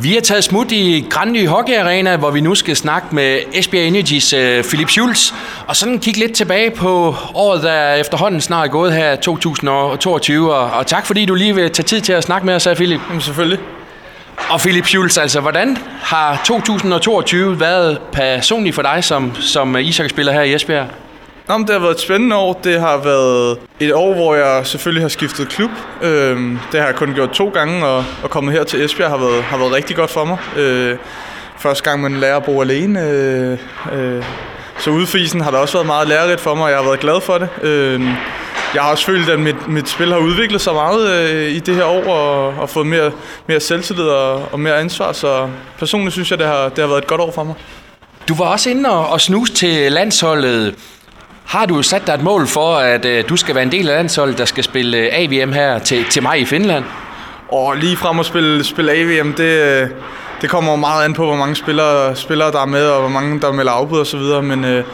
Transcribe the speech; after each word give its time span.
Vi 0.00 0.14
har 0.14 0.20
taget 0.20 0.44
smut 0.44 0.72
i 0.72 1.06
Grandny 1.10 1.48
Hockey 1.48 1.76
Arena, 1.78 2.16
hvor 2.16 2.30
vi 2.30 2.40
nu 2.40 2.54
skal 2.54 2.76
snakke 2.76 3.14
med 3.14 3.38
Esbjerg 3.52 3.86
Energies 3.86 4.34
uh, 4.34 4.64
Philip 4.68 4.88
Schulz, 4.88 5.32
og 5.66 5.76
sådan 5.76 5.98
kigge 5.98 6.20
lidt 6.20 6.32
tilbage 6.32 6.70
på 6.70 7.16
året, 7.34 7.62
der 7.62 7.70
er 7.70 7.94
efterhånden 7.94 8.40
snart 8.40 8.70
gået 8.70 8.92
her 8.92 9.16
2022, 9.16 10.54
og, 10.54 10.70
og 10.70 10.86
tak 10.86 11.06
fordi 11.06 11.24
du 11.24 11.34
lige 11.34 11.54
vil 11.54 11.70
tage 11.70 11.84
tid 11.84 12.00
til 12.00 12.12
at 12.12 12.24
snakke 12.24 12.46
med 12.46 12.54
os 12.54 12.64
her, 12.64 12.74
Philip. 12.74 13.00
Jamen 13.08 13.20
selvfølgelig. 13.20 13.58
Og 14.50 14.60
Philip 14.60 14.86
Schulz, 14.86 15.18
altså 15.18 15.40
hvordan 15.40 15.78
har 16.02 16.42
2022 16.44 17.60
været 17.60 17.98
personligt 18.12 18.74
for 18.74 18.82
dig 18.82 19.04
som, 19.04 19.34
som 19.40 19.76
ishockeyspiller 19.76 20.32
her 20.32 20.42
i 20.42 20.54
Esbjerg? 20.54 20.86
Nå, 21.48 21.58
det 21.58 21.70
har 21.70 21.78
været 21.78 21.94
et 21.94 22.00
spændende 22.00 22.36
år. 22.36 22.60
Det 22.64 22.80
har 22.80 22.96
været 22.96 23.58
et 23.80 23.94
år, 23.94 24.14
hvor 24.14 24.34
jeg 24.34 24.66
selvfølgelig 24.66 25.02
har 25.04 25.08
skiftet 25.08 25.48
klub. 25.48 25.70
Øhm, 26.02 26.58
det 26.72 26.80
har 26.80 26.86
jeg 26.86 26.96
kun 26.96 27.14
gjort 27.14 27.30
to 27.30 27.48
gange, 27.48 27.86
og, 27.86 28.04
og 28.22 28.30
kommet 28.30 28.54
her 28.54 28.64
til 28.64 28.84
Esbjerg 28.84 29.10
har 29.10 29.16
været, 29.16 29.42
har 29.42 29.56
været 29.56 29.72
rigtig 29.72 29.96
godt 29.96 30.10
for 30.10 30.24
mig. 30.24 30.38
Øh, 30.56 30.96
første 31.58 31.84
gang, 31.84 32.02
man 32.02 32.16
lærer 32.16 32.36
at 32.36 32.44
bo 32.44 32.60
alene. 32.60 33.00
Øh, 33.00 33.58
øh, 33.92 34.24
så 34.78 34.90
udfisen 34.90 35.40
har 35.40 35.50
det 35.50 35.60
også 35.60 35.74
været 35.74 35.86
meget 35.86 36.08
lærerigt 36.08 36.40
for 36.40 36.54
mig, 36.54 36.64
og 36.64 36.70
jeg 36.70 36.78
har 36.78 36.84
været 36.84 37.00
glad 37.00 37.20
for 37.20 37.38
det. 37.38 37.48
Øh, 37.62 38.00
jeg 38.74 38.82
har 38.82 38.90
også 38.90 39.06
følt, 39.06 39.28
at 39.28 39.40
mit, 39.40 39.68
mit 39.68 39.88
spil 39.88 40.12
har 40.12 40.18
udviklet 40.18 40.60
sig 40.60 40.74
meget 40.74 41.10
øh, 41.10 41.50
i 41.50 41.58
det 41.58 41.74
her 41.74 41.84
år, 41.84 42.04
og, 42.04 42.46
og 42.46 42.70
fået 42.70 42.86
mere, 42.86 43.12
mere 43.46 43.60
selvtillid 43.60 44.04
og, 44.04 44.42
og 44.52 44.60
mere 44.60 44.78
ansvar. 44.78 45.12
Så 45.12 45.48
personligt 45.78 46.12
synes 46.12 46.30
jeg, 46.30 46.38
det 46.38 46.46
har, 46.46 46.68
det 46.68 46.78
har 46.78 46.86
været 46.86 47.02
et 47.02 47.06
godt 47.06 47.20
år 47.20 47.32
for 47.32 47.44
mig. 47.44 47.54
Du 48.28 48.34
var 48.34 48.44
også 48.44 48.70
inde 48.70 48.90
og, 48.90 49.08
og 49.08 49.20
snuse 49.20 49.54
til 49.54 49.92
landsholdet. 49.92 50.74
Har 51.46 51.66
du 51.66 51.82
sat 51.82 52.06
dig 52.06 52.14
et 52.14 52.22
mål 52.22 52.46
for, 52.46 52.76
at 52.76 53.04
øh, 53.04 53.24
du 53.28 53.36
skal 53.36 53.54
være 53.54 53.64
en 53.64 53.72
del 53.72 53.88
af 53.88 53.96
landsholdet, 53.96 54.38
der 54.38 54.44
skal 54.44 54.64
spille 54.64 54.98
øh, 54.98 55.08
AVM 55.12 55.52
her 55.52 55.78
til, 55.78 56.04
til 56.04 56.22
mig 56.22 56.40
i 56.40 56.44
Finland? 56.44 56.84
Og 57.48 57.76
lige 57.76 57.96
frem 57.96 58.20
at 58.20 58.26
spille, 58.26 58.64
spille 58.64 58.92
AVM, 58.92 59.32
det, 59.32 59.82
øh, 59.82 59.88
det 60.40 60.50
kommer 60.50 60.76
meget 60.76 61.04
an 61.04 61.14
på, 61.14 61.24
hvor 61.24 61.36
mange 61.36 61.56
spillere, 61.56 62.16
spillere 62.16 62.52
der 62.52 62.60
er 62.60 62.66
med, 62.66 62.86
og 62.86 63.00
hvor 63.00 63.08
mange 63.08 63.40
der 63.40 63.52
melder 63.52 63.72
afbud 63.72 63.98
og 63.98 64.06
så 64.06 64.16
videre. 64.16 64.42
Men, 64.42 64.64
øh, 64.64 64.84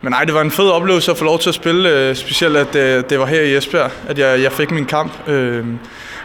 men 0.00 0.10
nej, 0.10 0.24
det 0.24 0.34
var 0.34 0.40
en 0.40 0.50
fed 0.50 0.68
oplevelse 0.68 1.10
at 1.10 1.18
få 1.18 1.24
lov 1.24 1.38
til 1.38 1.48
at 1.48 1.54
spille, 1.54 1.88
øh, 1.88 2.16
specielt 2.16 2.56
at 2.56 2.76
øh, 2.76 3.04
det 3.10 3.18
var 3.18 3.26
her 3.26 3.40
i 3.40 3.56
Esbjerg, 3.56 3.90
at 4.08 4.18
jeg, 4.18 4.42
jeg 4.42 4.52
fik 4.52 4.70
min 4.70 4.86
kamp. 4.86 5.28
Øh, 5.28 5.64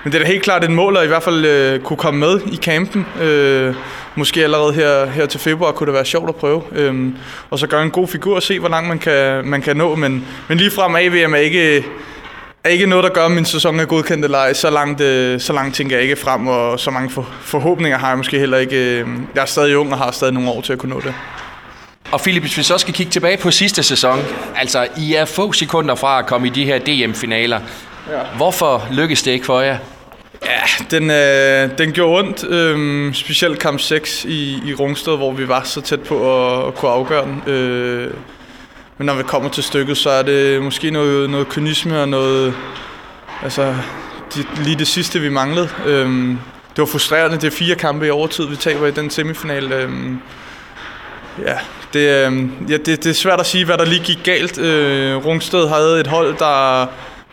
men 0.06 0.14
det 0.14 0.20
er 0.20 0.24
da 0.24 0.32
helt 0.32 0.44
klart 0.44 0.64
et 0.64 0.72
mål 0.72 0.98
at 0.98 1.04
i 1.04 1.08
hvert 1.08 1.24
fald 1.24 1.46
øh, 1.46 1.80
kunne 1.80 1.98
komme 1.98 2.20
med 2.20 2.40
i 2.52 2.56
campen. 2.56 3.06
Øh, 3.22 3.76
måske 4.16 4.44
allerede 4.44 4.74
her, 4.74 5.06
her 5.06 5.26
til 5.26 5.40
februar 5.40 5.72
kunne 5.72 5.88
det 5.88 5.94
være 5.94 6.06
sjovt 6.06 6.30
at 6.30 6.36
prøve. 6.36 6.64
Øh, 6.72 7.10
og 7.50 7.60
så 7.60 7.68
gøre 7.68 7.84
en 7.84 7.92
god 7.92 8.08
figur 8.08 8.36
og 8.36 8.44
se, 8.44 8.60
hvor 8.60 8.70
langt 8.70 8.90
man 8.90 9.00
kan, 9.00 9.46
man 9.46 9.62
kan 9.62 9.78
nå. 9.78 9.96
Men, 9.96 10.28
men 10.48 10.58
lige 10.58 10.72
frem 10.72 10.96
AVM 10.96 11.34
er 11.34 11.38
ikke, 11.38 11.86
er 12.64 12.70
ikke 12.70 12.86
noget, 12.86 13.04
der 13.04 13.10
gør, 13.10 13.26
at 13.26 13.32
min 13.32 13.46
sæson 13.46 13.80
er 13.80 13.86
godkendt 13.86 14.26
eller 14.26 14.38
ej. 14.38 14.54
Så 14.54 14.70
langt, 14.70 15.02
øh, 15.02 15.40
så 15.40 15.54
langt 15.54 15.76
tænker 15.76 15.96
jeg 15.96 16.04
ikke 16.04 16.16
frem, 16.16 16.48
og 16.48 16.80
så 16.80 16.92
mange 16.92 17.10
for, 17.10 17.30
forhåbninger 17.42 17.98
har 17.98 18.08
jeg 18.08 18.18
måske 18.18 18.40
heller 18.40 18.58
ikke. 18.58 19.00
Øh, 19.00 19.08
jeg 19.36 19.42
er 19.42 19.46
stadig 19.46 19.78
ung 19.78 19.92
og 19.92 19.98
har 19.98 20.12
stadig 20.12 20.34
nogle 20.34 20.50
år 20.50 20.62
til 20.62 20.74
at 20.74 20.80
kunne 20.80 20.94
nå 20.94 21.02
det. 21.02 21.14
Og 22.12 22.22
Philip, 22.22 22.44
hvis 22.44 22.58
vi 22.58 22.64
så 22.64 22.78
skal 22.78 22.94
kigge 22.94 23.12
tilbage 23.12 23.38
på 23.38 23.52
sidste 23.52 23.84
sæson, 23.84 24.20
altså 24.56 24.88
I 24.98 25.14
er 25.14 25.26
få 25.26 25.54
sekunder 25.54 25.96
fra 25.96 26.20
at 26.20 26.26
komme 26.26 26.48
i 26.48 26.50
de 26.50 26.66
her 26.66 26.80
DM-finaler. 26.80 27.60
Ja. 28.12 28.20
Hvorfor 28.36 28.88
lykkedes 28.92 29.24
det 29.24 29.32
ikke 29.32 29.46
for 29.46 29.62
jer? 29.62 29.78
Ja, 30.46 30.86
den, 30.92 31.12
øh, 31.12 31.78
den 31.78 31.92
gjorde 31.92 32.20
ondt, 32.20 32.44
øh, 32.50 33.14
specielt 33.14 33.60
kamp 33.60 33.80
6 33.80 34.26
i, 34.26 34.62
i 34.66 34.74
Rungsted, 34.74 35.18
hvor 35.18 35.32
vi 35.32 35.48
var 35.48 35.64
så 35.64 35.82
tæt 35.82 36.02
på 36.02 36.16
at, 36.36 36.68
at 36.68 36.76
kunne 36.76 36.92
afgøre 36.92 37.26
den. 37.26 37.54
Øh, 37.54 38.14
men 38.98 39.06
når 39.06 39.14
vi 39.14 39.24
kommer 39.24 39.50
til 39.50 39.64
stykket, 39.64 39.98
så 39.98 40.10
er 40.10 40.22
det 40.22 40.62
måske 40.62 40.92
noget, 40.92 41.30
noget 41.30 41.50
kynisme 41.50 42.02
og 42.02 42.10
noget... 42.10 42.54
Altså, 43.44 43.76
de, 44.36 44.64
lige 44.64 44.76
det 44.76 44.88
sidste, 44.88 45.20
vi 45.20 45.30
manglede. 45.30 45.70
Øhm, 45.86 46.40
det 46.70 46.78
var 46.78 46.86
frustrerende. 46.86 47.38
Det 47.38 47.44
er 47.44 47.52
fire 47.52 47.76
kampe 47.76 48.08
i 48.08 48.10
overtid, 48.10 48.48
vi 48.48 48.56
taber 48.56 48.88
i 48.88 48.92
den 48.92 49.10
semifinal. 49.10 49.72
Øhm, 49.72 50.20
ja, 51.40 51.58
det, 51.94 52.00
øh, 52.00 52.44
ja 52.70 52.78
det, 52.78 52.86
det 52.86 53.06
er 53.06 53.14
svært 53.14 53.40
at 53.40 53.46
sige, 53.46 53.66
hvad 53.66 53.78
der 53.78 53.86
lige 53.86 54.04
gik 54.04 54.20
galt. 54.24 54.58
Øh, 54.58 55.26
Rungsted 55.26 55.68
havde 55.68 56.00
et 56.00 56.08
hold, 56.08 56.38
der 56.38 56.88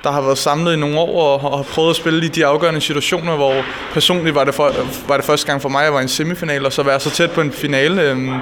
der 0.05 0.11
har 0.11 0.21
været 0.21 0.39
samlet 0.39 0.73
i 0.73 0.77
nogle 0.77 0.99
år 0.99 1.45
og, 1.45 1.57
har 1.57 1.63
prøvet 1.63 1.91
at 1.91 1.97
spille 1.97 2.25
i 2.25 2.29
de 2.29 2.47
afgørende 2.47 2.81
situationer, 2.81 3.37
hvor 3.37 3.55
personligt 3.93 4.35
var 4.35 4.45
det, 4.45 4.55
for, 4.55 4.73
var 5.09 5.17
det 5.17 5.25
første 5.25 5.47
gang 5.47 5.63
for 5.63 5.69
mig, 5.69 5.81
at 5.81 5.85
jeg 5.85 5.93
var 5.93 6.01
i 6.01 6.03
en 6.03 6.09
semifinal, 6.09 6.67
og 6.67 6.73
så 6.73 6.83
være 6.83 7.01
så 7.01 7.11
tæt 7.11 7.31
på 7.31 7.41
en 7.41 7.53
finale. 7.53 8.03
Øhm, 8.03 8.33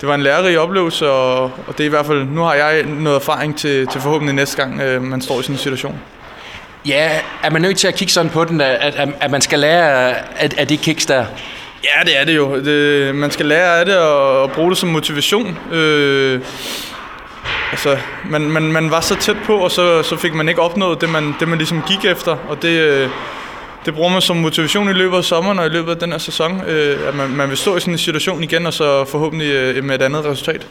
det 0.00 0.08
var 0.08 0.14
en 0.14 0.22
lærerig 0.22 0.58
oplevelse, 0.58 1.10
og, 1.10 1.42
og 1.42 1.78
det 1.78 1.80
er 1.80 1.84
i 1.84 1.88
hvert 1.88 2.06
fald, 2.06 2.24
nu 2.24 2.42
har 2.42 2.54
jeg 2.54 2.82
noget 2.82 3.16
erfaring 3.16 3.58
til, 3.58 3.86
til 3.86 4.00
forhåbentlig 4.00 4.34
næste 4.34 4.56
gang, 4.56 4.80
øh, 4.80 5.02
man 5.02 5.20
står 5.20 5.40
i 5.40 5.42
sådan 5.42 5.54
en 5.54 5.58
situation. 5.58 6.00
Ja, 6.86 7.10
er 7.42 7.50
man 7.50 7.62
nødt 7.62 7.78
til 7.78 7.88
at 7.88 7.94
kigge 7.94 8.12
sådan 8.12 8.30
på 8.30 8.44
den, 8.44 8.60
at, 8.60 8.94
at, 8.94 9.08
at 9.20 9.30
man 9.30 9.40
skal 9.40 9.58
lære 9.58 10.14
af, 10.38 10.50
af 10.58 10.66
de 10.66 10.76
kicks 10.76 11.06
der? 11.06 11.24
Ja, 11.84 12.04
det 12.04 12.20
er 12.20 12.24
det 12.24 12.36
jo. 12.36 12.56
Det, 12.64 13.14
man 13.14 13.30
skal 13.30 13.46
lære 13.46 13.80
af 13.80 13.86
det 13.86 13.98
og, 13.98 14.42
og 14.42 14.50
bruge 14.50 14.70
det 14.70 14.78
som 14.78 14.88
motivation. 14.88 15.58
Øh, 15.72 16.40
altså, 17.70 17.98
man, 18.30 18.50
man, 18.50 18.72
man 18.72 18.90
var 18.90 19.00
så 19.00 19.16
tæt 19.16 19.36
på, 19.44 19.56
og 19.56 19.70
så, 19.70 20.02
så 20.02 20.16
fik 20.16 20.34
man 20.34 20.48
ikke 20.48 20.60
opnået 20.60 21.00
det 21.00 21.10
man, 21.10 21.34
det, 21.40 21.48
man 21.48 21.58
ligesom 21.58 21.82
gik 21.88 22.04
efter. 22.04 22.36
Og 22.48 22.62
det, 22.62 22.68
øh, 22.68 23.10
det 23.84 23.94
bruger 23.94 24.10
man 24.10 24.20
som 24.20 24.36
motivation 24.36 24.88
i 24.88 24.92
løbet 24.92 25.16
af 25.16 25.24
sommeren 25.24 25.58
og 25.58 25.66
i 25.66 25.68
løbet 25.68 25.90
af 25.90 25.96
den 25.98 26.10
her 26.10 26.18
sæson. 26.18 26.60
Øh, 26.66 27.08
at 27.08 27.14
man, 27.14 27.30
man 27.30 27.48
vil 27.48 27.56
stå 27.56 27.76
i 27.76 27.80
sådan 27.80 27.94
en 27.94 27.98
situation 27.98 28.42
igen, 28.42 28.66
og 28.66 28.74
så 28.74 29.04
forhåbentlig 29.04 29.52
øh, 29.52 29.84
med 29.84 29.94
et 29.94 30.02
andet 30.02 30.24
resultat. 30.24 30.66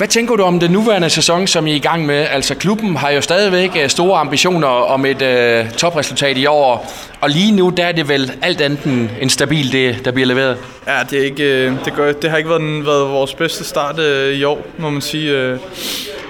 Hvad 0.00 0.08
tænker 0.08 0.36
du 0.36 0.42
om 0.42 0.60
den 0.60 0.70
nuværende 0.70 1.10
sæson, 1.10 1.46
som 1.46 1.66
I 1.66 1.70
er 1.70 1.74
i 1.74 1.78
gang 1.78 2.06
med? 2.06 2.26
Altså 2.30 2.54
klubben 2.54 2.96
har 2.96 3.10
jo 3.10 3.20
stadigvæk 3.20 3.70
øh, 3.76 3.88
store 3.88 4.18
ambitioner 4.18 4.66
om 4.66 5.06
et 5.06 5.22
øh, 5.22 5.70
topresultat 5.70 6.36
i 6.36 6.46
år, 6.46 6.92
og 7.20 7.30
lige 7.30 7.52
nu 7.52 7.72
der 7.76 7.84
er 7.84 7.92
det 7.92 8.08
vel 8.08 8.32
alt 8.42 8.60
andet 8.60 9.10
end 9.20 9.30
stabil 9.30 9.72
det, 9.72 10.04
der 10.04 10.10
bliver 10.10 10.26
leveret. 10.26 10.56
Ja, 10.86 10.92
det, 11.10 11.18
er 11.20 11.24
ikke, 11.24 11.66
øh, 11.66 11.72
det, 11.84 11.94
gør, 11.94 12.12
det 12.12 12.30
har 12.30 12.36
ikke 12.36 12.50
været, 12.50 12.86
været 12.86 13.08
vores 13.08 13.34
bedste 13.34 13.64
start 13.64 13.98
øh, 13.98 14.34
i 14.34 14.44
år, 14.44 14.66
må 14.78 14.90
man 14.90 15.00
sige. 15.00 15.30
Øh 15.30 15.58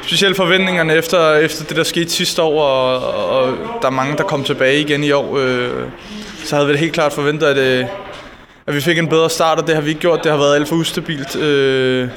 specielt 0.07 0.37
forventningerne 0.37 0.95
efter, 0.95 1.35
efter 1.35 1.65
det, 1.65 1.77
der 1.77 1.83
skete 1.83 2.11
sidste 2.11 2.43
år, 2.43 2.63
og, 2.63 3.15
og 3.29 3.55
der 3.83 3.89
er 3.89 3.93
mange, 3.93 4.17
der 4.17 4.23
kom 4.23 4.45
tilbage 4.45 4.81
igen 4.81 5.05
i 5.05 5.13
år. 5.13 5.39
øh, 5.39 5.71
så 6.45 6.57
havde 6.57 6.69
vi 6.69 6.77
helt 6.77 6.93
klart 6.93 7.13
forventet, 7.13 7.47
at, 7.47 7.57
øh, 7.57 7.85
at 8.67 8.75
vi 8.75 8.81
fik 8.81 8.99
en 8.99 9.09
bedre 9.09 9.31
start, 9.31 9.59
og 9.59 9.67
det 9.67 9.75
har 9.75 9.83
vi 9.83 9.89
ikke 9.89 10.01
gjort. 10.01 10.25
Det 10.25 10.31
har 10.31 10.39
været 10.39 10.55
alt 10.55 10.69
for 10.69 10.77
ustabilt. 10.77 11.37
Øh, 11.37 12.09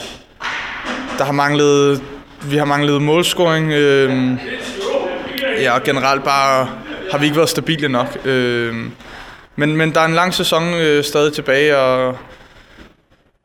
der 1.17 1.23
har 1.23 1.31
manglet, 1.31 2.01
vi 2.41 2.57
har 2.57 2.65
manglet 2.65 3.01
målscoring. 3.01 3.71
Øh, 3.71 4.31
ja, 5.61 5.73
og 5.73 5.83
generelt 5.83 6.23
bare 6.23 6.69
har 7.11 7.17
vi 7.17 7.25
ikke 7.25 7.37
været 7.37 7.49
stabile 7.49 7.89
nok. 7.89 8.17
Øh, 8.25 8.75
men, 9.55 9.77
men 9.77 9.93
der 9.93 9.99
er 9.99 10.05
en 10.05 10.13
lang 10.13 10.33
sæson 10.33 10.73
øh, 10.73 11.03
stadig 11.03 11.33
tilbage, 11.33 11.77
og 11.77 12.17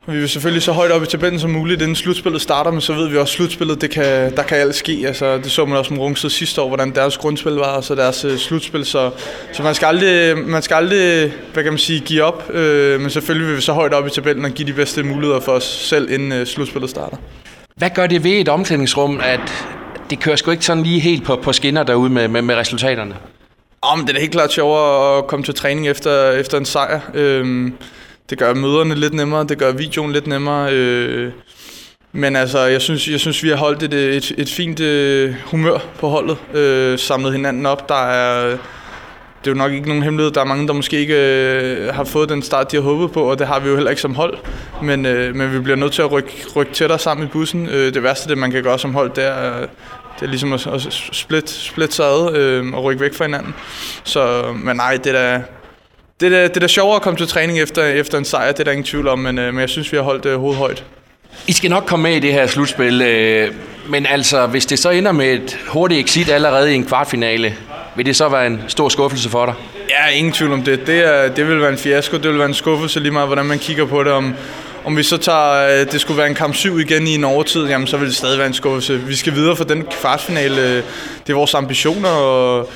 vi 0.06 0.18
vil 0.18 0.28
selvfølgelig 0.28 0.62
så 0.62 0.72
højt 0.72 0.90
op 0.90 1.02
i 1.02 1.06
tabellen 1.06 1.40
som 1.40 1.50
muligt, 1.50 1.82
inden 1.82 1.96
slutspillet 1.96 2.42
starter, 2.42 2.70
men 2.70 2.80
så 2.80 2.92
ved 2.92 3.08
vi 3.08 3.16
også, 3.16 3.32
at 3.32 3.36
slutspillet, 3.36 3.80
det 3.80 3.90
kan, 3.90 4.36
der 4.36 4.42
kan 4.42 4.58
alt 4.58 4.74
ske. 4.74 5.04
Altså, 5.06 5.36
det 5.36 5.50
så 5.50 5.64
man 5.64 5.78
også 5.78 5.94
med 5.94 6.02
Rungsted 6.02 6.30
sidste 6.30 6.62
år, 6.62 6.68
hvordan 6.68 6.94
deres 6.94 7.18
grundspil 7.18 7.52
var, 7.52 7.76
og 7.76 7.84
så 7.84 7.94
deres 7.94 8.24
øh, 8.24 8.38
slutspil. 8.38 8.84
Så, 8.84 9.10
så 9.52 9.62
man, 9.62 9.74
skal 9.74 9.86
aldrig, 9.86 10.38
man 10.38 10.62
skal 10.62 10.74
aldrig, 10.74 11.32
hvad 11.52 11.62
kan 11.62 11.72
man 11.72 11.78
sige, 11.78 12.00
give 12.00 12.22
op, 12.22 12.50
øh, 12.50 13.00
men 13.00 13.10
selvfølgelig 13.10 13.48
vil 13.48 13.56
vi 13.56 13.62
så 13.62 13.72
højt 13.72 13.94
op 13.94 14.06
i 14.06 14.10
tabellen 14.10 14.44
og 14.44 14.50
give 14.50 14.68
de 14.68 14.72
bedste 14.72 15.02
muligheder 15.02 15.40
for 15.40 15.52
os 15.52 15.64
selv, 15.64 16.10
inden 16.10 16.32
øh, 16.32 16.46
slutspillet 16.46 16.90
starter. 16.90 17.16
Hvad 17.78 17.90
gør 17.90 18.06
det 18.06 18.24
ved 18.24 18.30
et 18.30 18.48
omklædningsrum, 18.48 19.20
at 19.24 19.66
det 20.10 20.20
kører 20.20 20.36
sgu 20.36 20.50
ikke 20.50 20.64
sådan 20.64 20.82
lige 20.82 21.00
helt 21.00 21.24
på, 21.24 21.36
på 21.36 21.52
skinner 21.52 21.82
derude 21.82 22.10
med, 22.10 22.28
med, 22.28 22.42
med 22.42 22.54
resultaterne? 22.54 23.16
Om 23.82 24.00
det 24.00 24.08
er 24.08 24.12
da 24.12 24.20
helt 24.20 24.32
klart 24.32 24.52
sjovere 24.52 25.18
at 25.18 25.26
komme 25.26 25.44
til 25.44 25.54
træning 25.54 25.88
efter, 25.88 26.30
efter 26.30 26.58
en 26.58 26.64
sejr. 26.64 27.00
Øhm, 27.14 27.72
det 28.30 28.38
gør 28.38 28.54
møderne 28.54 28.94
lidt 28.94 29.14
nemmere, 29.14 29.46
det 29.46 29.58
gør 29.58 29.72
videoen 29.72 30.12
lidt 30.12 30.26
nemmere. 30.26 30.72
Øh, 30.72 31.32
men 32.12 32.36
altså, 32.36 32.58
jeg 32.58 32.82
synes, 32.82 33.08
jeg 33.08 33.20
synes 33.20 33.42
vi 33.42 33.48
har 33.48 33.56
holdt 33.56 33.82
et, 33.82 33.94
et, 33.94 34.32
et 34.38 34.48
fint 34.48 34.80
øh, 34.80 35.34
humør 35.44 35.78
på 35.98 36.08
holdet, 36.08 36.36
øh, 36.54 36.98
samlet 36.98 37.32
hinanden 37.32 37.66
op. 37.66 37.88
Der 37.88 38.06
er 38.06 38.56
det 39.44 39.50
er 39.50 39.54
jo 39.54 39.58
nok 39.58 39.72
ikke 39.72 39.88
nogen 39.88 40.02
hemmelighed. 40.02 40.32
Der 40.32 40.40
er 40.40 40.44
mange, 40.44 40.66
der 40.66 40.72
måske 40.72 40.98
ikke 40.98 41.14
øh, 41.14 41.94
har 41.94 42.04
fået 42.04 42.28
den 42.28 42.42
start, 42.42 42.72
de 42.72 42.76
har 42.76 42.82
håbet 42.82 43.12
på, 43.12 43.22
og 43.30 43.38
det 43.38 43.46
har 43.46 43.60
vi 43.60 43.68
jo 43.68 43.74
heller 43.74 43.90
ikke 43.90 44.02
som 44.02 44.14
hold. 44.14 44.38
Men, 44.82 45.06
øh, 45.06 45.34
men 45.34 45.52
vi 45.52 45.58
bliver 45.58 45.76
nødt 45.76 45.92
til 45.92 46.02
at 46.02 46.12
rykke, 46.12 46.46
rykke 46.56 46.72
tættere 46.72 46.98
sammen 46.98 47.26
i 47.26 47.30
bussen. 47.30 47.68
Øh, 47.68 47.94
det 47.94 48.02
værste, 48.02 48.28
det 48.28 48.38
man 48.38 48.50
kan 48.50 48.62
gøre 48.62 48.78
som 48.78 48.94
hold, 48.94 49.10
det 49.10 49.24
er, 49.24 49.60
øh, 49.60 49.68
det 50.20 50.22
er 50.22 50.26
ligesom 50.26 50.52
at, 50.52 50.66
at 50.66 50.82
splitte, 51.12 51.52
split 51.52 51.94
sig 51.94 52.06
ad 52.06 52.36
øh, 52.36 52.74
og 52.74 52.84
rykke 52.84 53.00
væk 53.00 53.14
fra 53.14 53.24
hinanden. 53.24 53.54
Så, 54.04 54.52
men 54.64 54.76
nej, 54.76 54.96
det 54.96 55.06
er 55.06 55.12
da, 55.12 55.42
det 56.20 56.32
er, 56.32 56.48
det 56.48 56.56
er 56.56 56.60
da 56.60 56.66
sjovere 56.66 56.96
at 56.96 57.02
komme 57.02 57.16
til 57.16 57.26
træning 57.26 57.60
efter, 57.60 57.84
efter 57.84 58.18
en 58.18 58.24
sejr, 58.24 58.52
det 58.52 58.60
er 58.60 58.64
der 58.64 58.72
ingen 58.72 58.84
tvivl 58.84 59.08
om, 59.08 59.18
men, 59.18 59.38
øh, 59.38 59.54
men 59.54 59.60
jeg 59.60 59.68
synes, 59.68 59.92
vi 59.92 59.96
har 59.96 60.04
holdt 60.04 60.26
øh, 60.26 60.38
hovedet 60.40 60.58
højt. 60.58 60.84
I 61.46 61.52
skal 61.52 61.70
nok 61.70 61.84
komme 61.86 62.02
med 62.02 62.16
i 62.16 62.20
det 62.20 62.32
her 62.32 62.46
slutspil, 62.46 63.02
øh, 63.02 63.52
men 63.88 64.06
altså, 64.06 64.46
hvis 64.46 64.66
det 64.66 64.78
så 64.78 64.90
ender 64.90 65.12
med 65.12 65.26
et 65.26 65.58
hurtigt 65.68 66.00
exit 66.00 66.28
allerede 66.28 66.72
i 66.72 66.74
en 66.74 66.84
kvartfinale, 66.84 67.56
vil 67.98 68.06
det 68.06 68.16
så 68.16 68.28
være 68.28 68.46
en 68.46 68.62
stor 68.68 68.88
skuffelse 68.88 69.30
for 69.30 69.46
dig? 69.46 69.54
Ja, 69.88 70.16
ingen 70.16 70.32
tvivl 70.32 70.52
om 70.52 70.62
det. 70.62 70.86
Det, 70.86 70.98
er, 70.98 71.28
det 71.28 71.48
vil 71.48 71.60
være 71.60 71.70
en 71.70 71.78
fiasko, 71.78 72.16
det 72.16 72.30
vil 72.30 72.38
være 72.38 72.48
en 72.48 72.54
skuffelse 72.54 73.00
lige 73.00 73.12
meget, 73.12 73.28
hvordan 73.28 73.46
man 73.46 73.58
kigger 73.58 73.86
på 73.86 74.04
det, 74.04 74.12
om, 74.12 74.34
om 74.84 74.96
vi 74.96 75.02
så 75.02 75.16
tager, 75.16 75.80
øh, 75.80 75.92
det 75.92 76.00
skulle 76.00 76.18
være 76.18 76.28
en 76.28 76.34
kamp 76.34 76.54
7 76.54 76.78
igen 76.78 77.06
i 77.06 77.14
en 77.14 77.24
overtid, 77.24 77.66
jamen 77.66 77.86
så 77.86 77.96
vil 77.96 78.08
det 78.08 78.16
stadig 78.16 78.38
være 78.38 78.46
en 78.46 78.54
skuffelse. 78.54 79.00
Vi 79.00 79.14
skal 79.14 79.34
videre 79.34 79.56
for 79.56 79.64
den 79.64 79.84
kvartfinale. 80.00 80.76
Det 80.76 81.30
er 81.30 81.34
vores 81.34 81.54
ambitioner, 81.54 82.08
og 82.08 82.70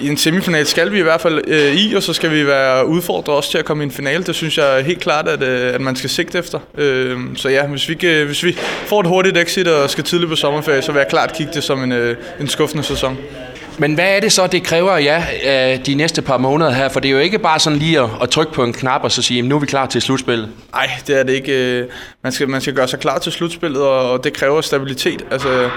i 0.00 0.08
en 0.08 0.16
semifinal 0.16 0.66
skal 0.66 0.92
vi 0.92 0.98
i 0.98 1.02
hvert 1.02 1.20
fald 1.20 1.40
øh, 1.46 1.74
i, 1.74 1.94
og 1.94 2.02
så 2.02 2.12
skal 2.12 2.30
vi 2.30 2.46
være 2.46 2.86
udfordret 2.86 3.36
også 3.36 3.50
til 3.50 3.58
at 3.58 3.64
komme 3.64 3.82
i 3.82 3.86
en 3.86 3.92
finale. 3.92 4.24
Det 4.24 4.34
synes 4.34 4.58
jeg 4.58 4.84
helt 4.84 5.00
klart, 5.00 5.28
at, 5.28 5.42
øh, 5.42 5.74
at 5.74 5.80
man 5.80 5.96
skal 5.96 6.10
sigte 6.10 6.38
efter. 6.38 6.58
Øh, 6.76 7.18
så 7.36 7.48
ja, 7.48 7.66
hvis 7.66 7.88
vi, 7.88 8.06
øh, 8.06 8.26
hvis 8.26 8.44
vi 8.44 8.56
får 8.86 9.00
et 9.00 9.06
hurtigt 9.06 9.36
exit 9.36 9.68
og 9.68 9.90
skal 9.90 10.04
tidligt 10.04 10.30
på 10.30 10.36
sommerferie, 10.36 10.82
så 10.82 10.92
vil 10.92 10.98
jeg 10.98 11.08
klart 11.08 11.32
kigge 11.32 11.52
det 11.52 11.64
som 11.64 11.82
en, 11.82 11.92
øh, 11.92 12.16
en 12.40 12.48
skuffende 12.48 12.82
sæson. 12.82 13.18
Men 13.80 13.94
hvad 13.94 14.16
er 14.16 14.20
det 14.20 14.32
så, 14.32 14.46
det 14.46 14.62
kræver 14.62 14.96
ja, 14.96 15.24
øh, 15.44 15.86
de 15.86 15.94
næste 15.94 16.22
par 16.22 16.38
måneder 16.38 16.70
her? 16.70 16.88
For 16.88 17.00
det 17.00 17.08
er 17.08 17.12
jo 17.12 17.18
ikke 17.18 17.38
bare 17.38 17.58
sådan 17.58 17.78
lige 17.78 18.00
at, 18.00 18.08
at 18.22 18.30
trykke 18.30 18.52
på 18.52 18.64
en 18.64 18.72
knap 18.72 19.04
og 19.04 19.12
så 19.12 19.22
sige, 19.22 19.42
nu 19.42 19.56
er 19.56 19.60
vi 19.60 19.66
klar 19.66 19.86
til 19.86 20.02
slutspillet. 20.02 20.48
Nej, 20.72 20.90
det 21.06 21.18
er 21.18 21.22
det 21.22 21.32
ikke. 21.32 21.78
Øh, 21.80 21.88
man 22.22 22.32
skal, 22.32 22.48
man 22.48 22.60
skal 22.60 22.74
gøre 22.74 22.88
sig 22.88 22.98
klar 22.98 23.18
til 23.18 23.32
slutspillet, 23.32 23.82
og 23.82 24.24
det 24.24 24.32
kræver 24.32 24.60
stabilitet. 24.60 25.24
Altså, 25.30 25.70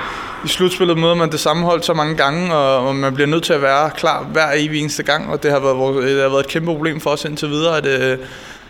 I 0.46 0.48
slutspillet 0.48 0.98
møder 0.98 1.16
man 1.16 1.32
det 1.32 1.40
samme 1.40 1.66
hold 1.66 1.84
så 1.84 1.94
mange 1.94 2.16
gange, 2.16 2.54
og 2.54 2.96
man 2.96 3.14
bliver 3.14 3.28
nødt 3.28 3.44
til 3.44 3.54
at 3.54 3.62
være 3.62 3.90
klar 3.90 4.24
hver 4.24 4.48
evig 4.56 4.82
eneste 4.82 5.04
gang, 5.04 5.30
og 5.32 5.44
det 5.44 5.52
har 5.52 5.60
været, 5.60 6.04
det 6.04 6.22
har 6.22 6.30
været 6.30 6.40
et 6.40 6.48
kæmpe 6.48 6.66
problem 6.66 7.02
for 7.02 7.10
os 7.10 7.26
indtil 7.26 7.50
videre, 7.50 7.78
at, 7.78 7.86
øh, 7.86 8.18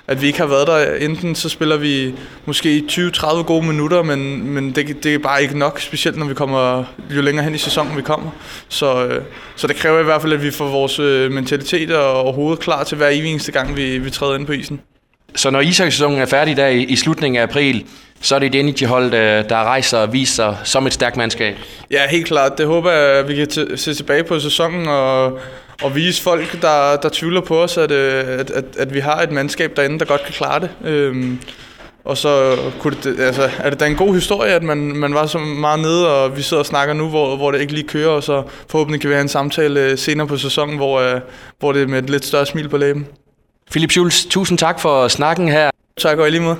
at 0.08 0.22
vi 0.22 0.28
ikke 0.28 0.40
har 0.40 0.48
været 0.48 0.68
der. 0.68 0.96
Enten 0.96 1.36
så 1.36 1.50
spiller 1.50 1.78
vi 1.78 2.14
måske 2.46 2.84
20-30 2.92 3.44
gode 3.44 3.66
minutter, 3.66 4.04
men, 4.04 4.48
men 4.48 4.72
det, 4.72 5.04
det 5.04 5.14
er 5.14 5.20
bare 5.20 5.42
ikke 5.42 5.58
nok, 5.58 5.80
specielt 5.80 6.18
når 6.18 6.26
vi 6.26 6.34
kommer 6.34 6.84
jo 7.10 7.22
længere 7.22 7.44
hen 7.44 7.56
i 7.56 7.58
sæsonen 7.58 7.98
vi 7.98 8.02
kommer. 8.02 8.32
Så, 8.70 9.06
øh, 9.06 9.22
så 9.56 9.68
det 9.68 9.76
kræver 9.76 10.00
i 10.00 10.04
hvert 10.04 10.22
fald, 10.22 10.34
at 10.34 10.44
vi 10.44 10.52
får 10.52 10.68
vores 10.68 11.00
øh, 11.00 11.32
mentalitet 11.32 11.92
og 11.92 12.34
hoved 12.34 12.58
klar 12.58 12.84
til 12.84 12.98
hver 12.98 13.10
evig 13.10 13.32
eneste 13.32 13.52
gang, 13.52 13.78
vi, 13.78 13.98
vi 13.98 14.10
træder 14.10 14.36
ind 14.36 14.46
på 14.46 14.52
isen. 14.52 14.82
Så 15.36 15.50
når 15.50 15.62
ishockeysæsonen 15.62 16.20
er 16.20 16.26
færdig 16.26 16.58
der 16.58 16.68
i, 16.68 16.84
i 16.84 16.96
slutningen 16.96 17.40
af 17.40 17.44
april, 17.44 17.86
så 18.22 18.36
er 18.36 18.40
det 18.40 18.56
et 18.56 18.60
Energy-hold, 18.60 19.12
der, 19.12 19.42
der 19.42 19.56
rejser 19.56 19.98
og 19.98 20.14
viser 20.14 20.56
sig 20.56 20.58
som 20.64 20.88
et 20.88 20.94
stærkt 20.94 21.18
mandskab. 21.18 21.56
Ja, 21.92 22.08
helt 22.08 22.26
klart. 22.26 22.58
Det 22.58 22.66
håber 22.66 22.92
jeg, 22.92 23.20
at 23.20 23.28
vi 23.28 23.36
kan 23.36 23.78
se 23.78 23.94
tilbage 23.94 24.24
på 24.24 24.40
sæsonen 24.40 24.88
og, 24.88 25.40
og 25.84 25.96
vise 25.96 26.22
folk, 26.22 26.62
der, 26.62 26.96
der 26.96 27.10
tvivler 27.14 27.42
på 27.42 27.64
os, 27.64 27.78
at, 27.78 27.92
øh, 27.92 28.40
at, 28.40 28.52
at, 28.52 28.66
at 28.78 28.94
vi 28.94 29.00
har 29.00 29.22
et 29.22 29.32
mandskab 29.32 29.76
derinde, 29.76 30.00
der 30.00 30.06
godt 30.06 30.24
kan 30.24 30.34
klare 30.34 30.60
det. 30.60 30.70
Øhm, 30.86 31.40
og 32.04 32.18
så 32.18 32.58
kunne 32.80 32.98
det, 33.04 33.20
altså, 33.20 33.50
er 33.60 33.70
det 33.70 33.80
da 33.80 33.86
en 33.86 33.96
god 33.96 34.14
historie, 34.14 34.52
at 34.52 34.64
man, 34.64 34.78
man 34.78 35.14
var 35.14 35.26
så 35.26 35.38
meget 35.38 35.80
nede, 35.80 36.16
og 36.16 36.38
vi 36.38 36.42
sidder 36.42 36.62
og 36.62 36.66
snakker 36.66 36.94
nu, 36.94 37.10
hvor, 37.10 37.36
hvor 37.36 37.52
det 37.52 37.62
ikke 37.62 37.74
lige 37.74 37.88
kører, 37.88 38.10
og 38.10 38.24
så 38.24 38.44
forhåbentlig 38.70 39.02
kan 39.02 39.10
vi 39.10 39.14
have 39.14 39.22
en 39.22 39.30
samtale 39.30 39.98
senere 39.98 40.28
på 40.28 40.38
sæsonen, 40.38 40.78
hvor, 40.78 41.00
øh, 41.00 41.22
hvor 41.60 41.72
det 41.72 41.82
er 41.82 41.88
med 41.88 42.04
et 42.04 42.10
lidt 42.10 42.26
større 42.26 42.46
smil 42.46 42.70
på 42.70 42.78
læben. 42.78 43.08
Philip 43.72 43.92
Schulz, 43.92 44.26
tusind 44.26 44.58
tak 44.58 44.80
for 44.80 45.08
snakken 45.08 45.48
her. 45.50 45.70
Tak 45.98 46.18
og 46.18 46.28
i 46.28 46.32
lige 46.32 46.42
måde. 46.42 46.58